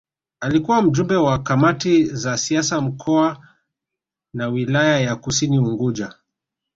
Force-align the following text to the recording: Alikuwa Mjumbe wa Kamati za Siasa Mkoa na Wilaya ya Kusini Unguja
Alikuwa 0.39 0.81
Mjumbe 0.81 1.15
wa 1.15 1.39
Kamati 1.39 2.05
za 2.05 2.37
Siasa 2.37 2.81
Mkoa 2.81 3.47
na 4.33 4.47
Wilaya 4.47 4.99
ya 4.99 5.15
Kusini 5.15 5.59
Unguja 5.59 6.13